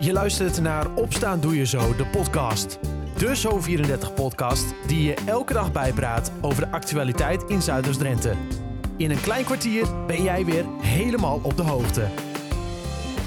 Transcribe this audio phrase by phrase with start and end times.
[0.00, 2.78] Je luistert naar Opstaan Doe Je Zo, de podcast.
[3.16, 8.34] De Zo34-podcast die je elke dag bijpraat over de actualiteit in Zuiders-Drenthe.
[8.96, 12.06] In een klein kwartier ben jij weer helemaal op de hoogte.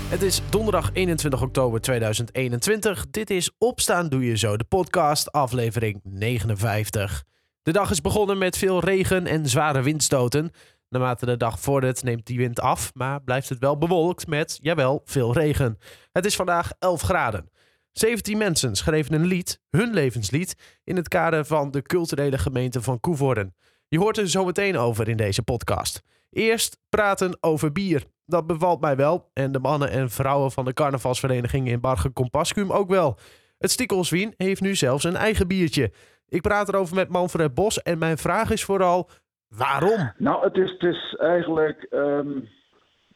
[0.09, 3.05] Het is donderdag 21 oktober 2021.
[3.09, 7.23] Dit is Opstaan Doe Je Zo, de podcast, aflevering 59.
[7.63, 10.51] De dag is begonnen met veel regen en zware windstoten.
[10.91, 15.01] Naarmate de dag vordert neemt die wind af, maar blijft het wel bewolkt met, jawel,
[15.05, 15.77] veel regen.
[16.11, 17.49] Het is vandaag 11 graden.
[17.91, 22.99] 17 mensen schreven een lied, hun levenslied, in het kader van de culturele gemeente van
[22.99, 23.55] Koevoorden.
[23.87, 26.01] Je hoort er zo meteen over in deze podcast.
[26.29, 28.05] Eerst praten over bier.
[28.25, 32.71] Dat bevalt mij wel en de mannen en vrouwen van de carnavalsvereniging in Barge Compascum
[32.71, 33.17] ook wel.
[33.57, 35.91] Het Stikkelswien heeft nu zelfs een eigen biertje.
[36.27, 39.09] Ik praat erover met Manfred Bos en mijn vraag is vooral:
[39.57, 40.11] waarom?
[40.17, 42.39] Nou, het is, het is eigenlijk ehm,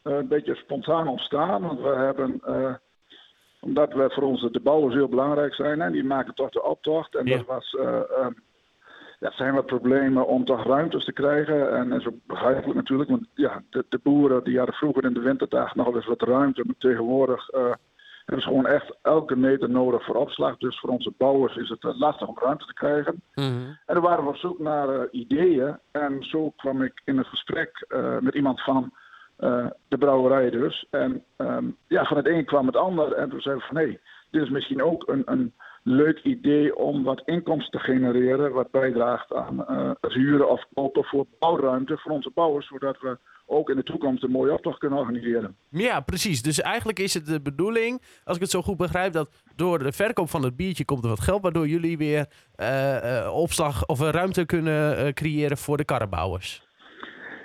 [0.02, 1.62] een beetje spontaan ontstaan.
[1.62, 2.74] Want we hebben, eh,
[3.60, 7.14] omdat we voor ons de bouwers heel belangrijk zijn, en die maken toch de optocht.
[7.14, 7.36] En Ja.
[7.36, 8.26] dat was, eh,
[9.20, 11.76] ja, zijn wat problemen om toch ruimtes te krijgen.
[11.76, 15.14] En dat is ook begrijpelijk natuurlijk, want ja, de, de boeren die hadden vroeger in
[15.14, 16.62] de winterdag nog wel eens wat ruimte.
[16.64, 17.72] Maar tegenwoordig eh,
[18.26, 20.56] hebben ze gewoon echt elke meter nodig voor opslag.
[20.56, 23.22] Dus voor onze bouwers is het eh, lastig om ruimte te krijgen.
[23.34, 25.78] En dan waren we op zoek naar eh, ideeën.
[25.92, 28.92] En zo kwam ik in een gesprek eh, met iemand van
[29.88, 30.86] de brouwerij dus.
[30.90, 33.12] En ehm, ja, van het een kwam het ander.
[33.12, 33.98] En toen zeiden we van hé,
[34.30, 35.54] dit is misschien ook een, een
[35.88, 38.52] leuk idee om wat inkomsten te genereren.
[38.52, 42.66] Wat bijdraagt aan eh, het huren of kopen voor bouwruimte voor onze bouwers.
[42.66, 45.56] Zodat we ook in de toekomst een mooie optocht kunnen organiseren.
[45.68, 46.42] Ja, precies.
[46.42, 49.92] Dus eigenlijk is het de bedoeling, als ik het zo goed begrijp, dat door de
[49.92, 54.00] verkoop van het biertje komt er wat geld, waardoor jullie weer eh, eh, opslag of
[54.00, 56.64] ruimte kunnen creëren voor de karrenbouwers.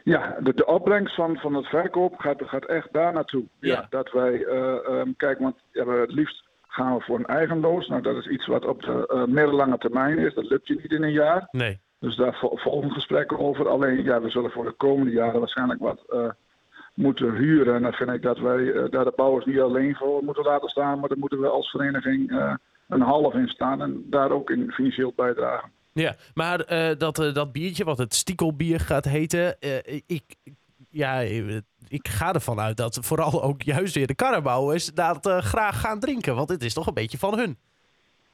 [0.04, 3.44] Ja, de, de opbrengst van, van het verkoop gaat, gaat echt daar naartoe.
[3.60, 3.74] Ja.
[3.74, 3.88] Ja.
[3.90, 7.88] dat wij ehm, kijken, want ja, we het liefst gaan we voor een eigen loos.
[7.88, 10.34] Nou, dat is iets wat op de eh, middellange termijn is.
[10.34, 11.48] Dat lukt je niet in een jaar.
[11.52, 11.80] Nee.
[12.00, 13.68] Dus daar vol- volgen gesprekken over.
[13.70, 16.30] Alleen, ja, we zullen voor de komende jaren waarschijnlijk wat eh,
[16.94, 17.76] moeten huren.
[17.76, 20.70] En dan vind ik dat wij eh, daar de bouwers niet alleen voor moeten laten
[20.70, 21.00] staan.
[21.00, 22.32] Maar daar moeten we als vereniging
[22.88, 23.82] een half in staan.
[23.82, 25.72] En daar ook in financieel bijdragen.
[25.94, 26.58] Ja, maar
[26.98, 29.58] dat, dat biertje, wat het stiekelbier gaat heten,
[30.08, 30.24] ik,
[30.92, 31.20] ja,
[31.88, 36.00] ik ga ervan uit dat vooral ook juist weer de karrenbouwers dat eh, graag gaan
[36.00, 36.36] drinken.
[36.36, 37.58] Want het is toch een beetje van hun.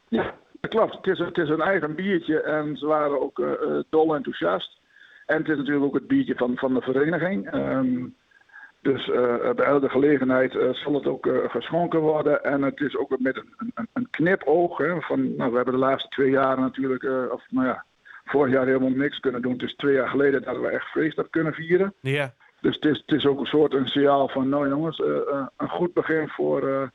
[0.09, 0.95] Ja, dat klopt.
[0.95, 4.79] Het is, het is een eigen biertje en ze waren ook eh, eh, dol enthousiast.
[5.25, 7.51] En het is natuurlijk ook het biertje van, van de vereniging.
[7.51, 8.05] Ehm,
[8.81, 9.05] dus
[9.55, 12.43] bij elke gelegenheid zal het ook eh, geschonken worden.
[12.43, 14.77] En het is ook met een, een, een knipoog.
[14.77, 17.83] Hè, van, nou, we hebben de laatste twee jaren natuurlijk, of nou ja,
[18.25, 19.51] vorig jaar helemaal niks kunnen doen.
[19.51, 21.93] Het is twee jaar geleden dat we echt feest hebben kunnen vieren.
[22.01, 22.33] Ja.
[22.61, 25.45] Dus het is, het is ook een soort een signaal van, nou jongens, eh, eh,
[25.57, 26.87] een goed begin voor eh,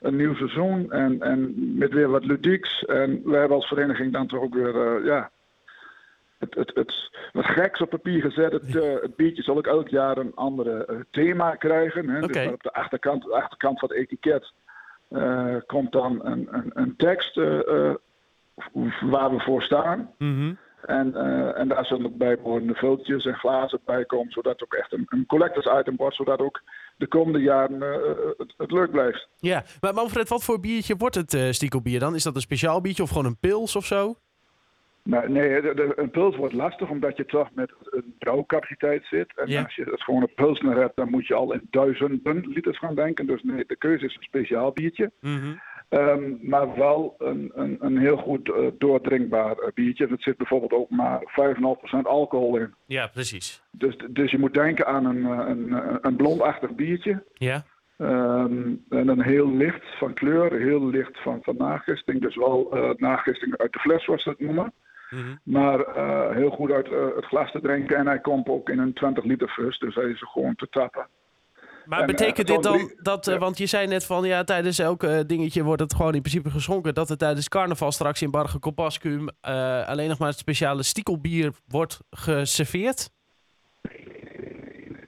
[0.00, 0.92] een nieuw seizoen.
[0.92, 2.84] En, en met weer wat ludieks.
[2.84, 5.30] En wij hebben als vereniging dan toch ook weer, ja,
[6.38, 8.52] het, het, het, wat geks op papier gezet.
[8.52, 12.08] Het, het biertje zal ook elk jaar een andere eh, thema krijgen.
[12.08, 12.20] Hè?
[12.26, 14.52] Dus op de achterkant, de achterkant van het etiket
[15.66, 17.36] komt dan een, een, een tekst
[19.00, 20.14] waar we voor staan.
[20.18, 20.52] Mhm.
[20.86, 24.74] En, eh, en daar zullen ook bijbehorende vultjes en glazen bij komen, zodat het ook
[24.74, 26.60] echt een, een collectors item wordt, zodat ook
[26.96, 27.98] de komende jaren eh,
[28.38, 29.28] het, het leuk blijft.
[29.36, 32.14] Ja, maar Manfred, wat voor biertje wordt het eh stiekelbier dan?
[32.14, 34.14] Is dat een speciaal biertje of gewoon een pils of zo?
[35.02, 39.32] Nou, nee, de, de- een pils wordt lastig omdat je toch met een brouwcapaciteit zit.
[39.36, 39.62] En Ja.
[39.62, 42.94] als je het gewoon een pilsner hebt, dan moet je al in duizenden liters gaan
[42.94, 43.26] denken.
[43.26, 45.10] Dus nee, de keuze is een speciaal biertje.
[45.20, 45.54] Mhm.
[45.88, 50.06] Ehm, maar wel een, een, een heel goed eh, doordrinkbaar eh, biertje.
[50.06, 52.74] Er zit bijvoorbeeld ook maar 5,5% alcohol in.
[52.86, 53.62] Ja, precies.
[53.70, 57.22] Dus, dus je moet denken aan een, eh, een, een, een blondachtig biertje.
[57.34, 57.64] Ja.
[57.96, 62.20] Ehm, en dan heel licht van kleur, heel licht van, van nagisting.
[62.20, 64.72] Dus wel nagisting uit de fles, zoals ze het noemen.
[65.10, 65.36] Mhm.
[65.42, 65.78] Maar
[66.34, 67.96] heel goed uit het glas te drinken.
[67.96, 71.06] En hij komt ook in een 20 liter fles, dus hij is gewoon te tappen.
[71.88, 73.40] Maar En, betekent dit dan dat, eh, ja.
[73.40, 76.50] want je zei net van ja, tijdens elk eh, dingetje wordt het gewoon in principe
[76.50, 80.82] geschonken, dat er tijdens carnaval straks in Barge Compascum eh, alleen nog maar het speciale
[80.82, 83.10] stiekelbier wordt geserveerd?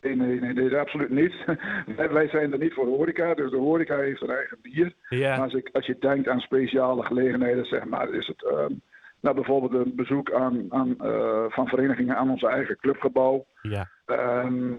[0.03, 1.35] Nee, nee, nee, nee, absoluut niet.
[2.13, 4.95] wij, zijn er niet voor de horeca, dus de horeca heeft een eigen bier.
[5.09, 5.37] Maar Ja.
[5.37, 8.73] als, ik, als je denkt aan speciale gelegenheden, zeg maar, is het ehm,
[9.21, 13.47] nou, bijvoorbeeld een bezoek aan, aan, eh, van verenigingen aan ons eigen clubgebouw.
[13.63, 13.89] Ja.
[14.07, 14.75] Ehm,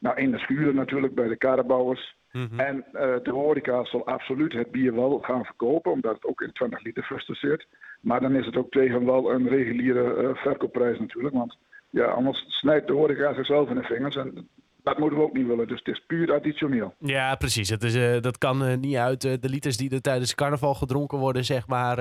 [0.00, 2.16] nou, in de schuren natuurlijk bij de karrebouwers.
[2.32, 2.60] Mhm.
[2.60, 6.52] En eh, de horeca zal absoluut het bier wel gaan verkopen, omdat het ook in
[6.52, 7.66] 20 liter fusten zit.
[8.00, 11.34] Maar dan is het ook tegen wel een reguliere eh, verkoopprijs natuurlijk.
[11.34, 11.56] Want
[11.90, 14.16] ja, anders snijdt de horeca zichzelf in de vingers.
[14.16, 14.48] En
[14.82, 15.68] dat moeten we ook niet willen.
[15.68, 16.94] Dus het is puur additioneel.
[16.98, 17.68] Ja, precies.
[17.68, 20.74] Het is, uh, dat kan uh, niet uit uh, de liters die er tijdens carnaval
[20.74, 21.96] gedronken worden, zeg maar.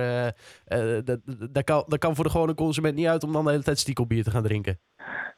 [1.04, 1.20] dat,
[1.52, 3.80] dat, kan, dat kan voor de gewone consument niet uit om dan de hele tijd
[3.80, 4.80] stiekelbier te gaan drinken.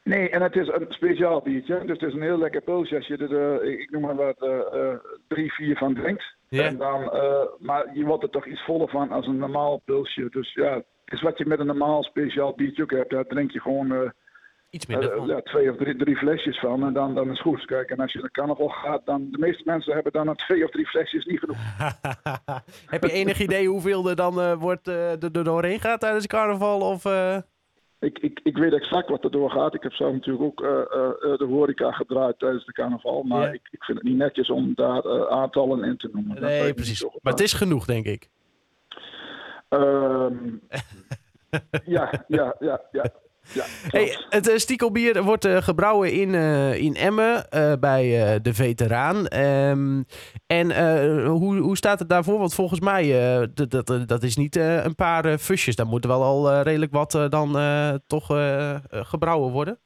[0.03, 1.79] Nee, en het is een speciaal biertje.
[1.79, 4.47] Dus het is een heel lekker pilsje als je er, ik noem maar wat,
[5.27, 6.23] drie, vier van drinkt.
[6.49, 6.65] Yeah.
[6.65, 7.01] En dan,
[7.59, 10.27] maar je wordt er toch iets voller van als een normaal pilsje.
[10.29, 13.09] Dus ja, het is wat je met een normaal speciaal biertje ook hebt.
[13.09, 14.13] Daar drink je gewoon
[14.73, 17.39] Iets minder uh, ja, twee of drie, drie, flesjes van en dan, dan is het
[17.39, 17.65] goed.
[17.65, 20.71] Kijk, en als je naar carnaval gaat, dan de meeste mensen hebben dan twee of
[20.71, 21.57] drie flesjes niet genoeg.
[22.93, 26.79] Heb je enig idee hoeveel er dan uh, wordt, uh, er doorheen gaat tijdens carnaval?
[26.79, 27.05] Of,
[27.99, 29.73] ik, ik, ik weet exact wat er doorgaat.
[29.73, 30.57] Ik heb zelf natuurlijk ook
[31.37, 33.23] de horeca gedraaid tijdens de carnaval.
[33.23, 36.41] Maar ik, ik vind het niet netjes om daar aantallen in te noemen.
[36.41, 37.03] Nee, precies.
[37.21, 38.29] Maar het is genoeg, denk ik.
[39.69, 40.61] Um,
[41.95, 43.21] ja, ja, ja, ja.
[43.51, 47.47] Ja, hey, het uh, stiekelbier wordt uh, gebrouwen in, uh, in Emmen
[47.79, 49.37] bij de veteraan.
[49.39, 50.05] Um,
[50.47, 52.39] en hoe, hoe staat het daarvoor?
[52.39, 53.07] Want volgens mij,
[53.53, 55.75] dat, dat, dat is niet een paar fusjes.
[55.75, 57.57] Daar moet wel al redelijk wat dan
[58.07, 58.27] toch
[58.89, 59.79] gebrouwen worden.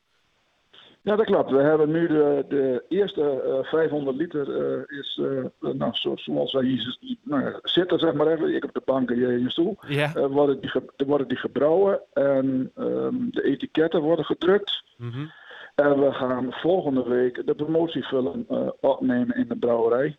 [1.08, 1.52] Ja, dat klopt.
[1.52, 6.64] We hebben nu de, de eerste uh, 500 liter uh, is, uh, nou, zoals wij
[6.64, 8.56] hier nou, zitten, zeg maar even.
[8.56, 9.78] Ik op de bank en jij in je stoel.
[9.88, 10.32] Yeah.
[10.32, 10.72] worden, die
[11.08, 14.84] worden die gebrouwen en um, de etiketten worden gedrukt.
[14.98, 15.32] Mm -hmm.
[15.76, 18.46] En we gaan volgende week de promotiefilm
[18.80, 20.18] opnemen in de brouwerij.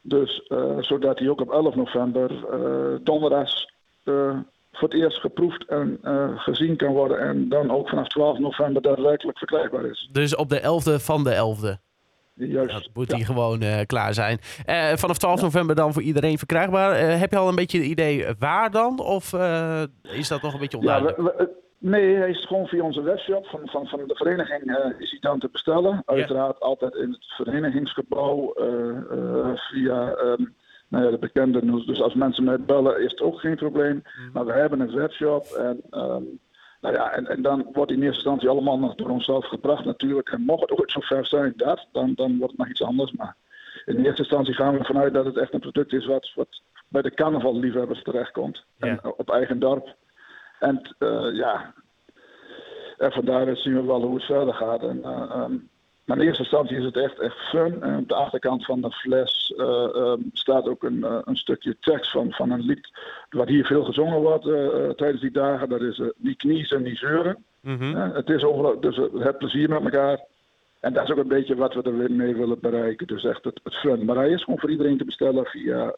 [0.00, 0.50] Dus
[0.80, 2.30] zodat die ook op 11 november
[3.02, 3.72] donderdags
[4.80, 7.18] voor het eerst geproefd en uh, gezien kan worden.
[7.18, 10.08] En dan ook vanaf 12 november daadwerkelijk verkrijgbaar is.
[10.12, 11.88] Dus op de 11e van de 11e?
[12.34, 12.72] Juist.
[12.72, 13.16] Dat moet ja.
[13.16, 14.38] die gewoon uh, klaar zijn.
[14.66, 15.42] Uh, vanaf 12 ja.
[15.42, 17.18] november dan voor iedereen verkrijgbaar.
[17.18, 19.00] heb je al een beetje een idee waar dan?
[19.00, 19.32] Of
[20.02, 21.16] is dat nog een beetje onduidelijk?
[21.16, 24.62] Ja, we, we, nee, hij is gewoon via onze webshop van, van, van de vereniging
[24.98, 26.02] is hij dan te bestellen.
[26.04, 28.52] Uiteraard altijd in het verenigingsgebouw
[29.54, 30.16] via...
[30.16, 30.54] Um,
[30.90, 31.84] nou ja, de bekende.
[31.84, 33.94] Dus als mensen mij bellen, is het ook geen probleem.
[33.94, 34.30] Mm.
[34.32, 35.80] Maar we hebben een webshop en.
[35.90, 36.40] Um,
[36.80, 40.28] nou ja, en, en dan wordt in eerste instantie allemaal nog door onszelf gebracht natuurlijk.
[40.28, 43.12] En mocht het ooit zo ver zijn dat, dan, dan wordt het nog iets anders.
[43.12, 43.36] Maar
[43.84, 46.62] in eerste instantie gaan we ervan uit dat het echt een product is wat, wat
[46.88, 48.64] bij de carnavalliefhebbers terechtkomt.
[48.76, 48.90] Yeah.
[48.90, 49.94] En op eigen dorp.
[50.58, 51.74] En uh, ja,
[52.98, 54.82] en vandaar zien we wel hoe het verder gaat.
[54.82, 55.68] En, uh, um,
[56.04, 57.82] maar in eerste instantie is het echt, echt fun.
[57.82, 61.76] En op de achterkant van de fles uh, um, staat ook een, uh, een, stukje
[61.80, 62.90] tekst van, van een lied.
[63.30, 65.68] Wat hier veel gezongen wordt uh, tijdens die dagen.
[65.68, 67.44] Dat is niet kniezen en niet zeuren.
[67.60, 67.94] Mm -hmm.
[67.96, 70.20] het is over, dus het plezier met elkaar.
[70.80, 73.06] En dat is ook een beetje wat we er mee willen bereiken.
[73.06, 74.04] Dus echt het, het fun.
[74.04, 75.94] Maar hij is gewoon voor iedereen te bestellen via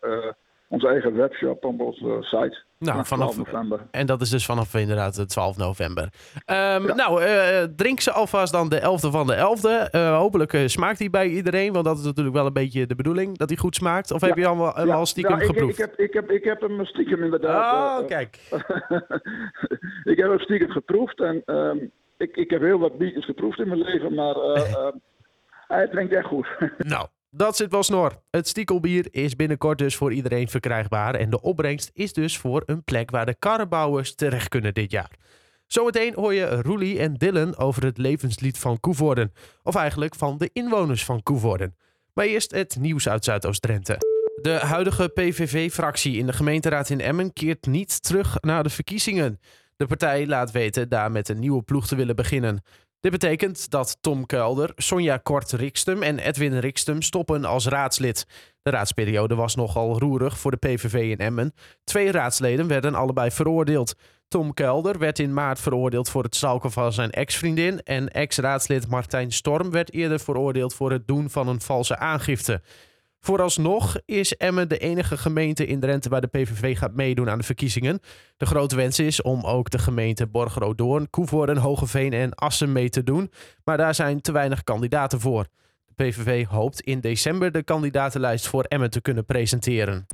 [0.72, 2.64] onze eigen webshop op onze site.
[2.78, 3.80] Nou, vanaf november.
[3.90, 6.02] En dat is dus vanaf inderdaad de 12 november.
[6.02, 6.94] Um, ja.
[6.94, 9.94] Nou, uh, drink ze alvast dan de 11e van de 11e.
[9.94, 12.94] Uh, hopelijk uh, smaakt die bij iedereen, want dat is natuurlijk wel een beetje de
[12.94, 14.10] bedoeling, dat hij goed smaakt.
[14.10, 14.26] Of ja.
[14.26, 14.94] heb je allemaal ja.
[14.94, 15.78] al stiekem ik, geproefd?
[15.78, 18.00] Ik heb, ik, heb, ik heb hem stiekem inderdaad.
[18.00, 18.36] Oh, kijk.
[20.12, 23.69] ik heb hem stiekem geproefd en um, ik, ik heb heel wat biertjes geproefd in
[23.69, 24.34] mijn leven, maar
[25.76, 26.48] hij drinkt echt goed.
[26.78, 27.06] nou.
[27.34, 28.23] Dat zit wel snor.
[28.31, 31.14] Het stiekelbier is binnenkort dus voor iedereen verkrijgbaar.
[31.14, 35.11] En de opbrengst is dus voor een plek waar de karrenbouwers terecht kunnen dit jaar.
[35.67, 39.32] Zometeen hoor je Roelie en Dylan over het levenslied van Koevoorden.
[39.62, 41.76] Of eigenlijk van de inwoners van Koevoorden.
[42.14, 43.99] Maar eerst het nieuws uit Zuidoost-Drenthe.
[44.43, 49.41] De huidige PVV-fractie in de gemeenteraad in Emmen keert niet terug naar de verkiezingen.
[49.77, 52.62] De partij laat weten daar met een nieuwe ploeg te willen beginnen.
[53.02, 58.26] Dit betekent dat Tom Kuilder, Sonja Kort-Rikstum en Edwin Rikstum stoppen als raadslid.
[58.62, 61.54] De raadsperiode was nogal roerig voor de PVV in Emmen.
[61.84, 63.94] Twee raadsleden werden allebei veroordeeld.
[64.28, 67.82] Tom Kuilder werd in maart veroordeeld voor het stalken van zijn ex-vriendin...
[67.82, 72.62] en ex-raadslid Martijn Storm werd eerder veroordeeld voor het doen van een valse aangifte.
[73.24, 77.44] Vooralsnog is Emmen de enige gemeente in Drenthe waar de PVV gaat meedoen aan de
[77.44, 78.00] verkiezingen.
[78.36, 83.02] De grote wens is om ook de gemeente Borgeroodoorn, Koevoorden, Hogeveen en Assen mee te
[83.02, 83.32] doen.
[83.64, 85.46] Maar daar zijn te weinig kandidaten voor.
[85.86, 90.06] De PVV hoopt in december de kandidatenlijst voor Emmen te kunnen presenteren.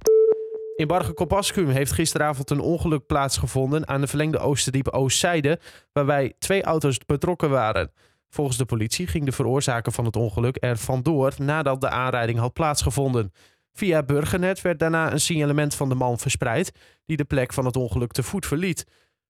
[0.77, 5.59] In Bargen heeft gisteravond een ongeluk plaatsgevonden aan de verlengde Oosterdiep Oostzijde,
[5.93, 7.91] waarbij twee auto's betrokken waren.
[8.31, 12.53] Volgens de politie ging de veroorzaker van het ongeluk er vandoor nadat de aanrijding had
[12.53, 13.33] plaatsgevonden.
[13.73, 16.73] Via Burgernet werd daarna een signalement van de man verspreid
[17.07, 18.87] die de plek van het ongeluk te voet verliet.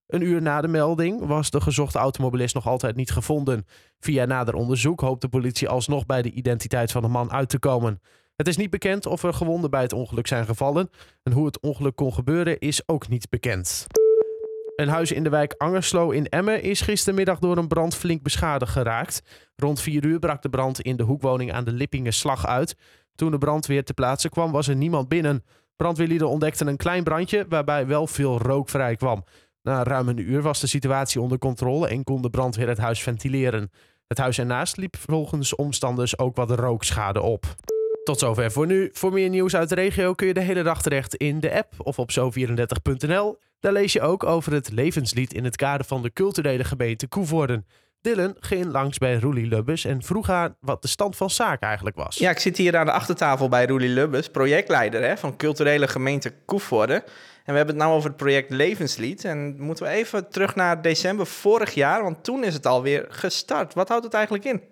[0.07, 3.67] Een uur na de melding was de gezochte automobilist nog altijd niet gevonden.
[4.00, 7.59] Via nader onderzoek hoopt de politie alsnog bij de identiteit van de man uit te
[7.59, 8.00] komen.
[8.37, 10.90] Het is niet bekend of er gewonden bij het ongeluk zijn gevallen
[11.23, 13.87] en hoe het ongeluk kon gebeuren is ook niet bekend.
[14.78, 18.73] Een huis in de wijk Angerslo in Emmen is gistermiddag door een brand flink beschadigd
[18.73, 19.23] geraakt.
[19.56, 22.76] Rond 4 uur brak de brand in de hoekwoning aan de Lippingen slag uit.
[23.14, 25.44] Toen de brandweer te plaatse kwam, was er niemand binnen.
[25.76, 29.25] Brandweerlieden ontdekten een klein brandje waarbij wel veel rook vrij kwam.
[29.62, 33.02] Na ruim een uur was de situatie onder controle en kon de brandweer het huis
[33.02, 33.70] ventileren.
[34.06, 37.47] Het huis ernaast liep volgens omstanders ook wat rookschade op.
[38.08, 38.90] Tot zover voor nu.
[38.92, 41.74] Voor meer nieuws uit de regio kun je de hele dag terecht in de app
[41.78, 43.38] of op zo34.nl.
[43.60, 47.66] Daar lees je ook over het levenslied in het kader van de culturele gemeente Koevoorden.
[48.00, 51.96] Dylan ging langs bij Roelie Lubbes en vroeg haar wat de stand van zaken eigenlijk
[51.96, 52.16] was.
[52.16, 56.34] Ja, ik zit hier aan de achtertafel bij Roelie Lubbes, projectleider hè, van culturele gemeente
[56.44, 57.02] Koevoorden.
[57.44, 59.24] En we hebben het nou over het project Levenslied.
[59.24, 63.74] En moeten we even terug naar december vorig jaar, want toen is het alweer gestart.
[63.74, 64.62] Wat houdt het eigenlijk in?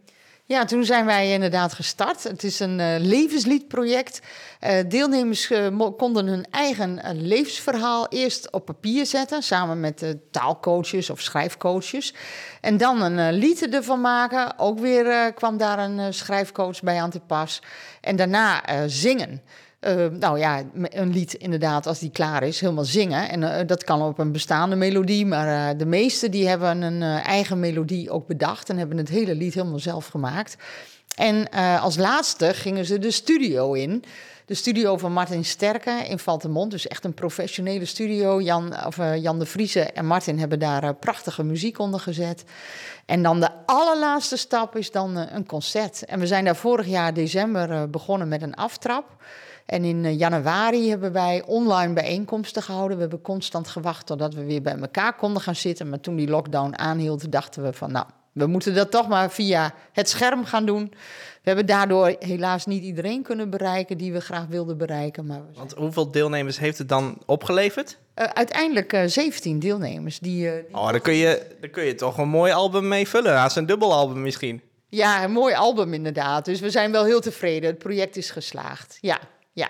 [0.49, 2.23] Ja, toen zijn wij inderdaad gestart.
[2.23, 4.21] Het is een uh, levensliedproject.
[4.61, 11.21] Uh, deelnemers uh, konden hun eigen levensverhaal eerst op papier zetten, samen met taalcoaches of
[11.21, 12.15] schrijfcoaches.
[12.61, 14.59] En dan een lied ervan maken.
[14.59, 17.63] Ook weer kwam daar een schrijfcoach bij aan te pas.
[18.01, 19.43] En daarna zingen.
[19.87, 23.29] Uh, nou ja, een lied inderdaad, als die klaar is, helemaal zingen.
[23.29, 27.03] En uh, dat kan op een bestaande melodie, maar uh, de meesten die hebben een
[27.23, 30.57] eigen melodie ook bedacht en hebben het hele lied helemaal zelf gemaakt.
[31.15, 31.51] En
[31.81, 34.05] als laatste gingen ze de studio in.
[34.45, 38.41] De studio van Martin Sterke in Valtemont, dus echt een professionele studio.
[38.41, 42.45] Jan, of, Jan de Vriese en Martin hebben daar prachtige muziek onder gezet.
[43.07, 46.05] En dan de allerlaatste stap is dan een concert.
[46.05, 49.05] En we zijn daar vorig jaar december begonnen met een aftrap.
[49.67, 52.97] En in eh, januari hebben wij online bijeenkomsten gehouden.
[52.97, 55.89] We hebben constant gewacht totdat we weer bij elkaar konden gaan zitten.
[55.89, 59.75] Maar toen die lockdown aanhield, dachten we van nou, we moeten dat toch maar via
[59.93, 60.91] het scherm gaan doen.
[61.43, 65.27] We hebben daardoor helaas niet iedereen kunnen bereiken die we graag wilden bereiken.
[65.27, 67.99] Maar Want hoeveel deelnemers heeft het dan opgeleverd?
[68.17, 70.19] Uh, uiteindelijk uh, 17 deelnemers.
[70.19, 73.09] Die, uh, die oh, daar kun, je, daar kun je toch een mooi album mee
[73.09, 73.35] vullen.
[73.35, 74.63] Haast een dubbelalbum misschien.
[74.89, 76.45] Ja, een mooi album inderdaad.
[76.45, 77.71] Dus we zijn wel heel tevreden.
[77.71, 78.99] Het project is geslaagd.
[79.01, 79.19] Ja,
[79.57, 79.69] ja.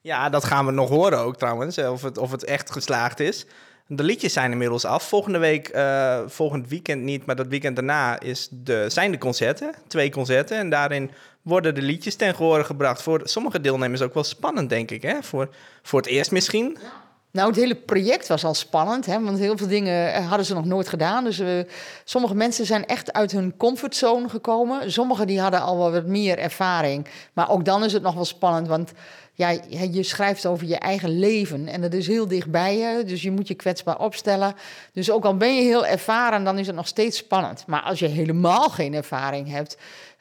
[0.00, 3.46] Ja, dat gaan we nog horen ook trouwens, of het, of het echt geslaagd is.
[3.86, 5.08] De liedjes zijn inmiddels af.
[5.08, 9.74] Volgende week, uh, volgend weekend niet, maar dat weekend daarna is de, zijn de concerten.
[9.86, 10.58] Twee concerten.
[10.58, 11.10] En daarin
[11.42, 13.02] worden de liedjes ten gehore gebracht.
[13.02, 15.02] Voor sommige deelnemers ook wel spannend, denk ik.
[15.02, 15.22] Hè?
[15.22, 15.48] Voor,
[15.82, 16.76] voor het eerst misschien.
[16.80, 16.88] Ja.
[17.32, 20.54] Nou, het hele project was al spannend, hè, want heel veel dingen eh, hadden ze
[20.54, 21.24] nog nooit gedaan.
[21.24, 21.60] Dus uh,
[22.04, 24.92] sommige mensen zijn echt uit hun comfortzone gekomen.
[24.92, 27.06] Sommigen die hadden al wel wat meer ervaring.
[27.32, 28.92] Maar ook dan is het nog wel spannend, want
[29.40, 33.04] ja, je schrijft over je eigen leven en dat is heel dichtbij je.
[33.04, 34.54] Dus je moet je kwetsbaar opstellen.
[34.92, 37.64] Dus ook al ben je heel ervaren, dan is het nog steeds spannend.
[37.66, 39.76] Maar als je helemaal geen ervaring hebt,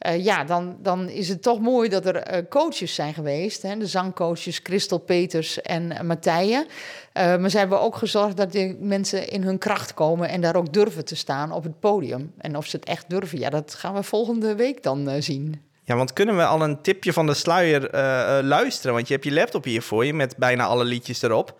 [0.08, 3.62] uh, ja, dan, dan is het toch mooi dat er uh, coaches zijn geweest.
[3.62, 3.78] Hè?
[3.78, 6.02] De zangcoaches Christel Peters en uh,
[7.14, 10.74] maar ze hebben ook gezorgd dat die mensen in hun kracht komen en daar ook
[10.74, 12.34] durven te staan op het podium.
[12.38, 15.69] En of ze het echt durven, ja, dat gaan we volgende week dan zien.
[15.90, 17.90] Ja, want kunnen we al een tipje van de sluier
[18.44, 18.94] luisteren?
[18.94, 21.60] Want je hebt je laptop hier voor je met bijna alle liedjes erop.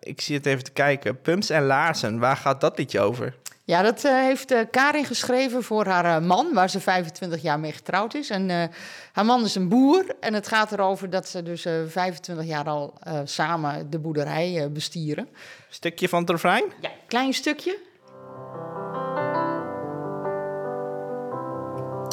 [0.00, 1.20] ik zie het even te kijken.
[1.20, 3.34] Pumps en Laarzen, waar gaat dat liedje over?
[3.64, 7.60] Ja, dat uh, heeft uh, Karin geschreven voor haar uh, man, waar ze 25 jaar
[7.60, 8.30] mee getrouwd is.
[8.30, 8.70] En
[9.12, 12.94] haar man is een boer en het gaat erover dat ze dus 25 jaar al
[13.24, 15.28] samen de boerderij bestieren.
[15.68, 16.64] Stukje van het refrein?
[16.80, 17.78] Ja, klein stukje.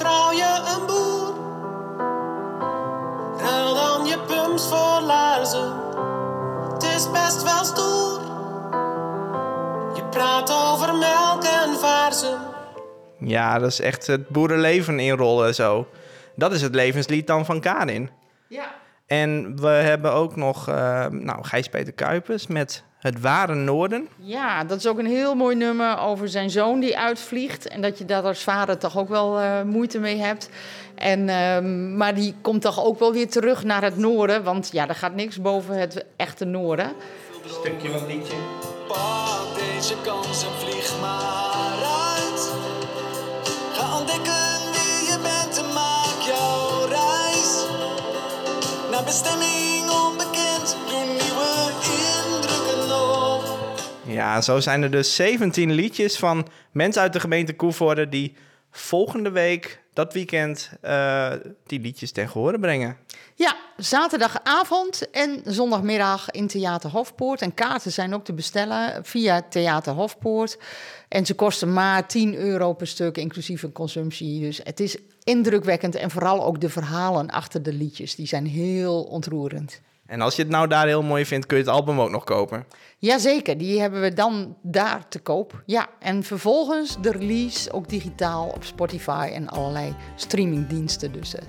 [0.10, 1.34] Trouw je een boer,
[3.38, 5.74] ruil dan je pumps voor laarzen.
[6.74, 8.20] Het is best wel stoer
[10.10, 12.40] praat over melk en vaarzen.
[13.20, 15.88] Ja, dat is echt het boerenleven inrollen zo.
[16.36, 18.10] Dat is het levenslied dan van Karin.
[18.48, 18.76] Ja.
[19.10, 24.08] En we hebben ook nog uh, nou, Gijs-Peter Kuipers met Het Ware Noorden.
[24.16, 27.68] Ja, dat is ook een heel mooi nummer over zijn zoon die uitvliegt.
[27.68, 30.50] En dat je daar als vader toch ook wel uh, moeite mee hebt.
[30.96, 31.60] En, uh,
[31.98, 34.44] maar die komt toch ook wel weer terug naar het noorden.
[34.44, 36.86] Want ja, er gaat niks boven het echte noorden.
[37.44, 38.36] Een stukje van het liedje.
[38.88, 40.69] Pak deze kans en
[49.10, 51.72] bestemming onbekend, doe nieuwe
[52.16, 53.44] indrukken op.
[54.06, 58.10] Ja, zo zijn er dus 17 liedjes van mensen uit de gemeente Koevoorde...
[58.10, 58.36] die
[58.72, 61.32] volgende week, dat weekend, uh,
[61.66, 62.98] die liedjes ten gehore brengen.
[63.36, 67.42] Ja, zaterdagavond en zondagmiddag in Theater Hofpoort.
[67.42, 70.58] En kaarten zijn ook te bestellen via Theater Hofpoort.
[71.08, 74.42] En ze kosten maar 10 euro per stuk, inclusief een consumptie.
[74.42, 74.98] Dus het is
[75.30, 75.96] indrukwekkend.
[75.96, 79.82] En vooral ook de verhalen achter de liedjes, die zijn heel ontroerend.
[80.06, 82.24] En als je het nou daar heel mooi vindt, kun je het album ook nog
[82.24, 82.66] kopen.
[82.98, 85.64] Jazeker, die hebben we dan daar te koop.
[85.66, 91.12] Ja, en vervolgens de release ook digitaal op Spotify en allerlei streamingdiensten.
[91.12, 91.42] Dus uh,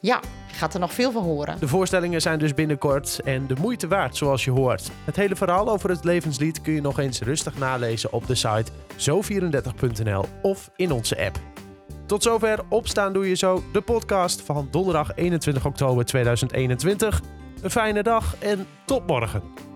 [0.00, 1.58] ja, je gaat er nog veel van horen.
[1.60, 4.90] De voorstellingen zijn dus binnenkort en de moeite waard, zoals je hoort.
[5.04, 8.70] Het hele verhaal over het levenslied kun je nog eens rustig nalezen op de site
[8.96, 11.49] zo34.nl of in onze app.
[12.10, 17.22] Tot zover Opstaan Doe Je Zo, de podcast van donderdag 21 oktober 2021.
[17.62, 19.69] Een fijne dag en tot morgen.